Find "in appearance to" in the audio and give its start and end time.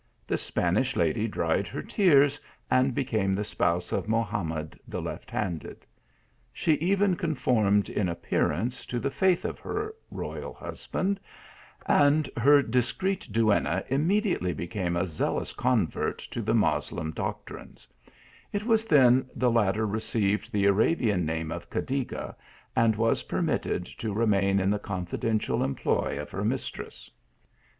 7.87-8.99